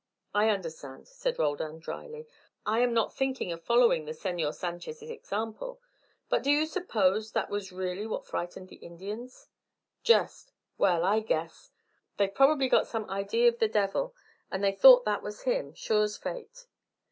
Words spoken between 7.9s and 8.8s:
what frightened the